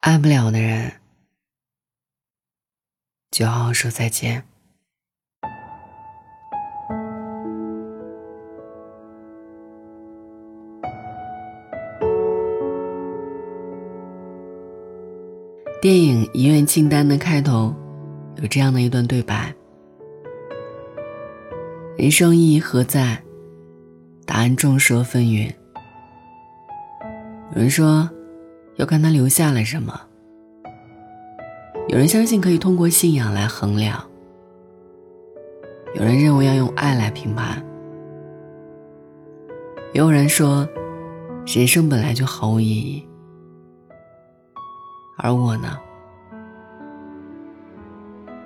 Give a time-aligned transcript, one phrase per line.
[0.00, 0.92] 爱不了的人，
[3.30, 4.42] 就好好说再见。
[15.82, 17.74] 电影《遗愿清单》的开头
[18.36, 19.54] 有这样的一段对白
[21.98, 23.22] ：“人生意义何在？
[24.24, 25.54] 答案众说纷纭。
[27.54, 28.08] 有人说。”
[28.80, 30.00] 要看他留下了什么。
[31.88, 34.02] 有人相信可以通过信仰来衡量，
[35.94, 37.62] 有人认为要用爱来评判，
[39.92, 40.66] 也有人说，
[41.44, 43.06] 人生本来就毫无意义。
[45.18, 45.78] 而我呢？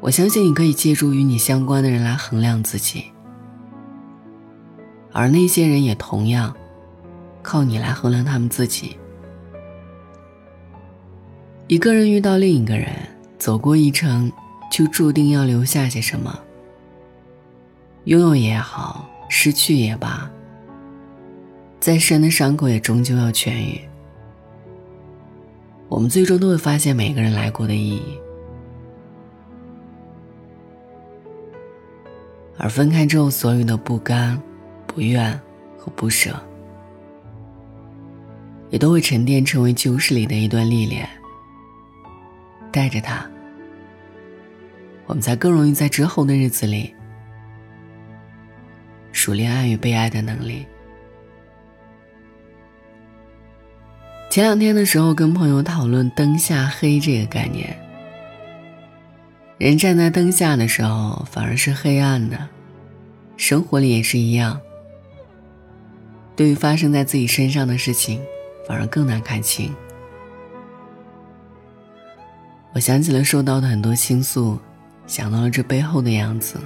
[0.00, 3.04] 我相信你可以借助与你相关的人来衡量自己，
[5.12, 6.52] 而那些人也同样
[7.44, 8.96] 靠你来衡量他们自己。
[11.68, 12.88] 一个人遇到另一个人，
[13.38, 14.30] 走过一程，
[14.70, 16.38] 就注定要留下些什么。
[18.04, 20.30] 拥有也好，失去也罢，
[21.80, 23.80] 再深的伤口也终究要痊愈。
[25.88, 28.02] 我们最终都会发现每个人来过的意义，
[32.58, 34.40] 而分开之后所有的不甘、
[34.86, 35.32] 不愿
[35.76, 36.30] 和不舍，
[38.70, 41.08] 也都会沉淀成为旧事里的一段历练。
[42.76, 43.26] 带着它，
[45.06, 46.94] 我们才更容易在之后的日子里
[49.12, 50.66] 熟练爱与被爱的能力。
[54.28, 57.74] 前两天的时候，跟朋友讨论“灯下黑”这个概念。
[59.56, 62.36] 人站在灯下的时候，反而是黑暗的；
[63.38, 64.60] 生活里也是一样。
[66.36, 68.22] 对于发生在自己身上的事情，
[68.68, 69.74] 反而更难看清。
[72.76, 74.58] 我想起了收到的很多倾诉，
[75.06, 76.60] 想到了这背后的样子。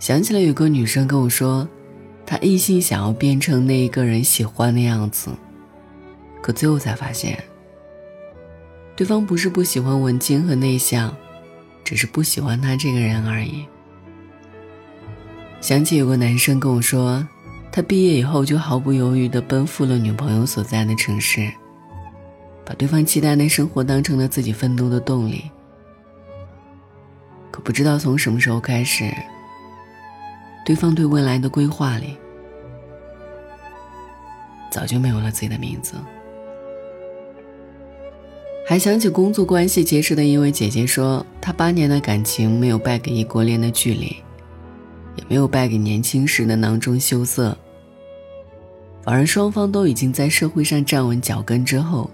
[0.00, 1.68] 想起了有个女生跟我说，
[2.26, 5.30] 她一心想要变成那一个人喜欢的样子，
[6.42, 7.40] 可最后才发现，
[8.96, 11.16] 对方不是不喜欢文静和内向，
[11.84, 13.64] 只是不喜欢他这个人而已。
[15.60, 17.24] 想起有个男生跟我说，
[17.70, 21.48] 他毕业以后就毫不犹豫地奔赴了女朋友所在的城市。
[22.64, 25.50] 把对方期待的生活当成了自己奋斗的动力，
[27.50, 29.12] 可不知道从什么时候开始，
[30.64, 32.16] 对方对未来的规划里
[34.70, 35.94] 早就没有了自己的名字。
[38.64, 44.16] 还想起工作关系结识的一位姐姐说，她八年的感情没有败给异国恋的距离，
[45.16, 47.58] 也没有败给年轻时的囊中羞涩，
[49.02, 52.08] 反而双方都已经在社会上站稳脚跟之后。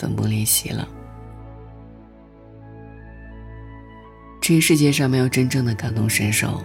[0.00, 0.88] 分崩离析了。
[4.40, 6.62] 这个世界上没有真正的感同身受，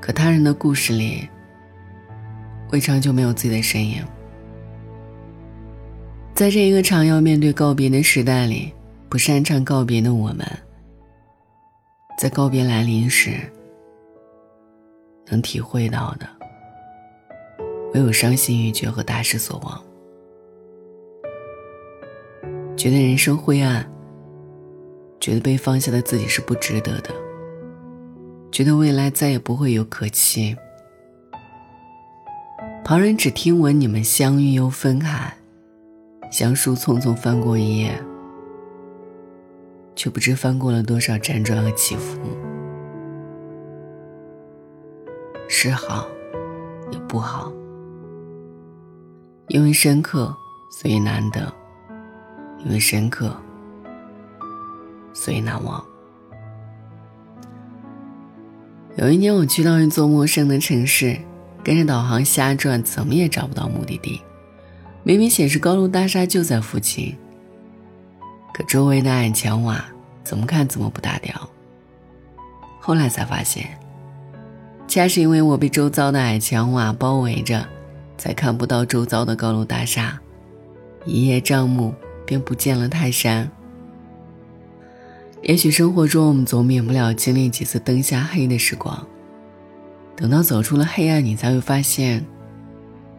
[0.00, 1.28] 可他人的故事里，
[2.70, 4.04] 未尝就没有自己的身影。
[6.32, 8.72] 在这一个常要面对告别的时代里，
[9.08, 10.46] 不擅长告别的我们，
[12.16, 13.32] 在告别来临时，
[15.26, 16.26] 能体会到的，
[17.92, 19.89] 唯有伤心欲绝和大失所望。
[22.80, 23.86] 觉得人生灰暗，
[25.20, 27.10] 觉得被放下的自己是不值得的，
[28.50, 30.56] 觉得未来再也不会有可期。
[32.82, 35.30] 旁人只听闻你们相遇又分开，
[36.32, 38.02] 像书匆匆翻过一页，
[39.94, 42.18] 却不知翻过了多少辗转和起伏。
[45.50, 46.08] 是好，
[46.90, 47.52] 也不好，
[49.48, 50.34] 因为深刻，
[50.80, 51.59] 所以难得。
[52.64, 53.34] 因为深刻，
[55.14, 55.82] 所以难忘。
[58.96, 61.16] 有一年，我去到一座陌生的城市，
[61.64, 64.20] 跟着导航瞎转，怎么也找不到目的地。
[65.02, 67.16] 明明显示高楼大厦就在附近，
[68.52, 69.82] 可周围的矮墙瓦
[70.22, 71.34] 怎么看怎么不搭调。
[72.78, 73.66] 后来才发现，
[74.86, 77.66] 恰是因为我被周遭的矮墙瓦包围着，
[78.18, 80.20] 才看不到周遭的高楼大厦。
[81.06, 81.94] 一叶障目。
[82.30, 83.50] 便不见了泰山。
[85.42, 89.04] 也许生活中我们总免不了经历几次灯下黑的时光，
[90.14, 92.24] 等到走出了黑暗，你才会发现，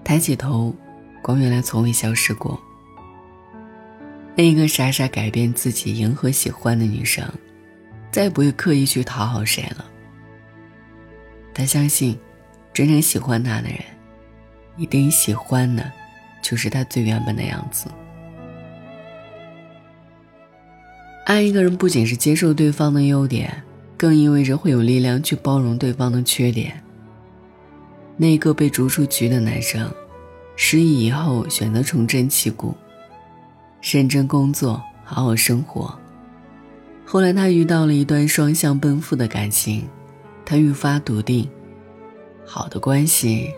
[0.02, 0.74] 抬起头，
[1.22, 2.58] 光原来从未消失过。
[4.34, 7.30] 那一个傻傻改变自己迎合喜欢的女生，
[8.12, 9.86] 再也不会刻意去讨好谁了。
[11.54, 12.18] 她相信，
[12.72, 13.80] 真正喜欢她的人，
[14.78, 15.92] 一定喜欢的
[16.42, 17.88] 就是他最原本的样子。
[21.32, 23.64] 爱一个人不仅是接受对方的优点，
[23.96, 26.84] 更意味着会有力量去包容对方的缺点。
[28.18, 29.90] 那个被逐出局的男生，
[30.58, 32.76] 失忆以后选择重振旗鼓，
[33.82, 35.98] 认真工作，好好生活。
[37.06, 39.88] 后来他遇到了一段双向奔赴的感情，
[40.44, 41.50] 他愈发笃定，
[42.46, 43.54] 好的关系，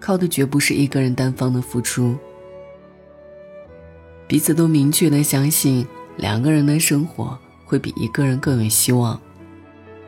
[0.00, 2.16] 靠的绝不是一个人单方的付出，
[4.26, 5.86] 彼此都明确的相信。
[6.18, 9.18] 两个人的生活会比一个人更有希望，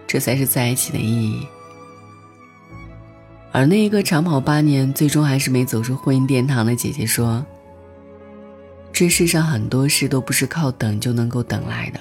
[0.09, 1.47] 这才是在一起的意义。
[3.53, 7.45] 而那一个长跑八年，最终还是没走出婚姻殿堂的姐姐说
[8.93, 12.01] ：“这世上很多事都不是靠等就能够等来的。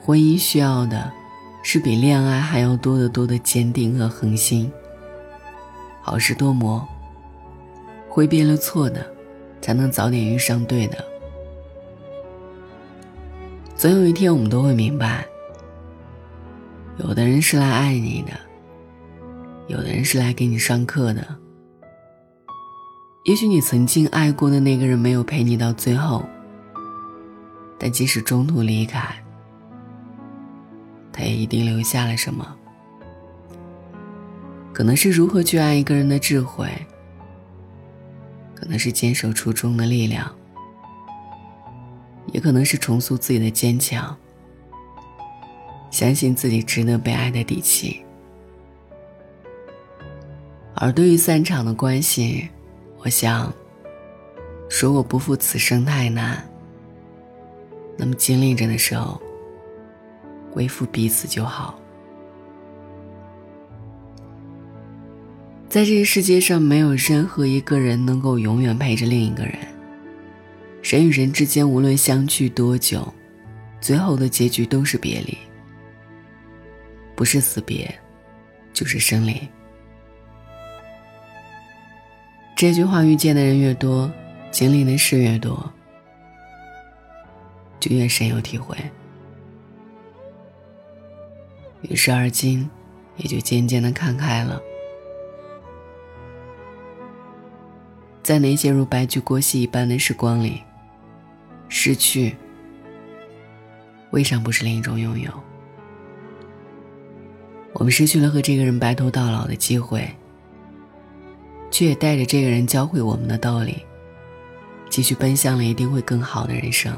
[0.00, 1.12] 婚姻需要的，
[1.62, 4.70] 是比恋爱还要多得多的坚定和恒心。
[6.02, 6.86] 好事多磨，
[8.08, 9.06] 挥别了错的，
[9.60, 11.04] 才能早点遇上对的。”
[13.76, 15.26] 总有一天，我们都会明白，
[16.96, 18.32] 有的人是来爱你的，
[19.66, 21.36] 有的人是来给你上课的。
[23.24, 26.24] 也许你曾经爱过的那个人没有陪你到最后，
[27.78, 29.14] 但即使中途离开，
[31.12, 32.56] 他也一定留下了什么。
[34.72, 36.66] 可能是如何去爱一个人的智慧，
[38.54, 40.34] 可能是坚守初衷的力量。
[42.32, 44.16] 也可能是重塑自己的坚强，
[45.90, 48.02] 相信自己值得被爱的底气。
[50.74, 52.48] 而对于散场的关系，
[52.98, 53.52] 我想，
[54.80, 56.46] 如果不负此生太难，
[57.96, 59.20] 那么经历着的时候，
[60.52, 61.78] 恢复彼此就好。
[65.68, 69.75] 在这个世界上，没有任何一个人能够永远陪着另一个人。
[70.88, 73.12] 人与人之间，无论相聚多久，
[73.80, 75.36] 最后的结局都是别离，
[77.16, 77.92] 不是死别，
[78.72, 79.36] 就是生离。
[82.54, 84.08] 这句话遇见的人越多，
[84.52, 85.68] 经历的事越多，
[87.80, 88.76] 就越深有体会。
[91.82, 92.70] 于是而今，
[93.16, 94.62] 也就渐渐的看开了。
[98.22, 100.62] 在那些如白驹过隙一般的时光里。
[101.68, 102.36] 失去，
[104.10, 105.30] 未尝不是另一种拥有。
[107.72, 110.08] 我们失去了和这个人白头到老的机会，
[111.70, 113.84] 却也带着这个人教会我们的道理，
[114.88, 116.96] 继续奔向了一定会更好的人生。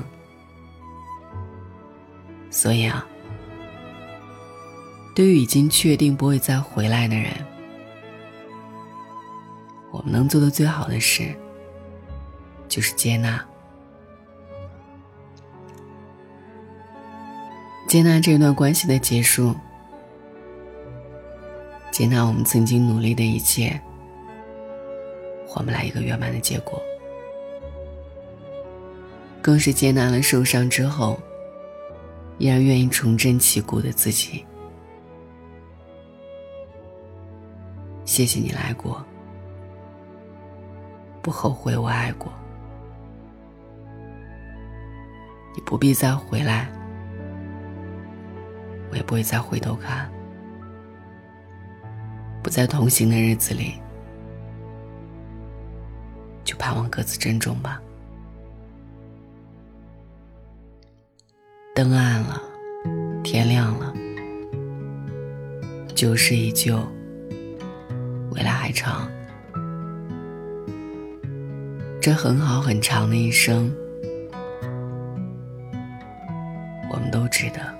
[2.50, 3.04] 所以啊，
[5.14, 7.32] 对于已经确定不会再回来的人，
[9.90, 11.34] 我们能做的最好的事，
[12.68, 13.44] 就是接纳。
[17.88, 19.54] 接纳这段关系的结束，
[21.90, 23.80] 接纳我们曾经努力的一切，
[25.46, 26.82] 换不来一个圆满的结果，
[29.40, 31.18] 更是接纳了受伤之后
[32.36, 34.44] 依然愿意重振旗鼓的自己。
[38.04, 39.02] 谢谢你来过，
[41.22, 42.30] 不后悔我爱过，
[45.56, 46.70] 你不必再回来。
[48.90, 50.10] 我也不会再回头看，
[52.42, 53.74] 不在同行的日子里，
[56.42, 57.80] 就盼望各自珍重吧。
[61.74, 62.42] 灯暗了，
[63.22, 63.94] 天亮了，
[65.94, 66.80] 旧事依旧，
[68.32, 69.08] 未来还长。
[72.00, 73.70] 这很好很长的一生，
[76.90, 77.77] 我们都值得。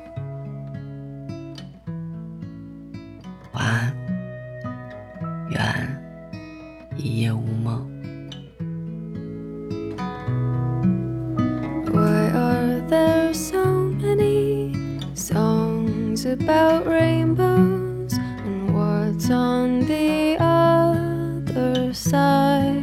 [16.28, 22.82] About rainbows and what's on the other side?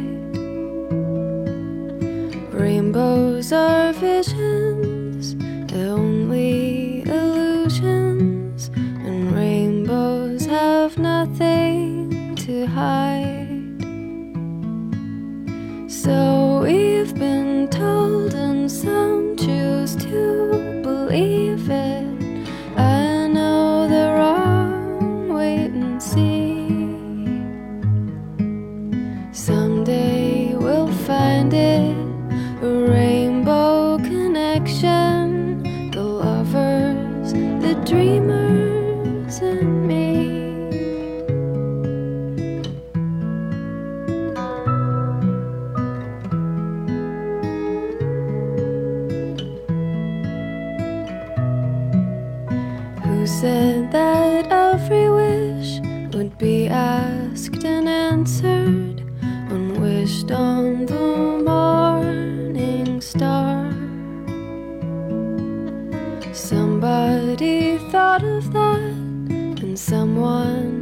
[2.52, 5.36] Rainbows are visions,
[5.72, 13.15] only illusions, and rainbows have nothing to hide.
[57.06, 58.98] asked and answered,
[59.52, 63.72] and wished on the morning star.
[66.32, 68.80] Somebody thought of that,
[69.62, 70.75] and someone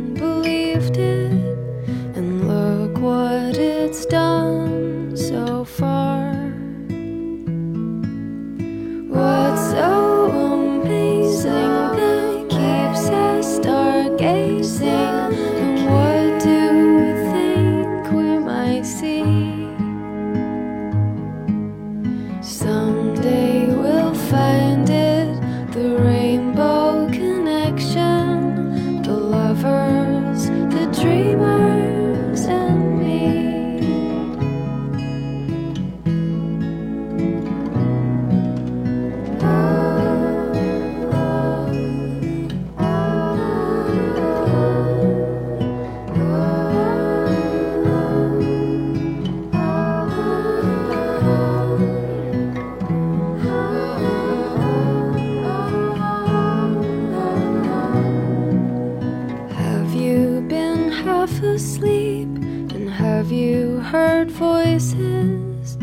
[61.45, 62.29] to sleep?
[62.75, 65.77] And have you heard voices?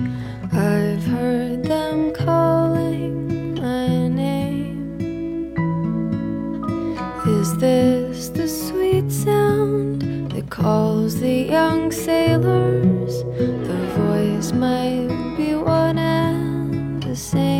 [0.51, 5.53] I've heard them calling my name.
[7.39, 13.13] Is this the sweet sound that calls the young sailors?
[13.69, 17.50] The voice might be one and the same.